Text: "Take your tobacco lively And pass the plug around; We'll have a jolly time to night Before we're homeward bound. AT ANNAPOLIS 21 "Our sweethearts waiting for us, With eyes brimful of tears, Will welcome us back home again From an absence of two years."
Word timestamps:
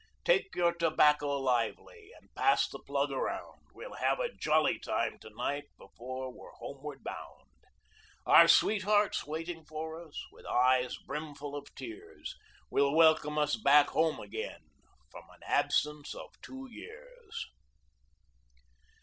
"Take 0.25 0.55
your 0.55 0.73
tobacco 0.73 1.39
lively 1.39 2.09
And 2.19 2.33
pass 2.33 2.67
the 2.67 2.79
plug 2.79 3.11
around; 3.11 3.61
We'll 3.71 3.93
have 3.93 4.19
a 4.19 4.33
jolly 4.33 4.79
time 4.79 5.19
to 5.19 5.29
night 5.29 5.65
Before 5.77 6.33
we're 6.33 6.53
homeward 6.53 7.03
bound. 7.03 7.41
AT 7.61 7.61
ANNAPOLIS 7.61 8.23
21 8.25 8.35
"Our 8.35 8.47
sweethearts 8.47 9.27
waiting 9.27 9.63
for 9.63 10.03
us, 10.03 10.19
With 10.31 10.47
eyes 10.47 10.97
brimful 11.05 11.55
of 11.55 11.75
tears, 11.75 12.33
Will 12.71 12.95
welcome 12.95 13.37
us 13.37 13.55
back 13.55 13.89
home 13.89 14.19
again 14.19 14.61
From 15.11 15.25
an 15.29 15.41
absence 15.45 16.15
of 16.15 16.31
two 16.41 16.67
years." 16.71 17.45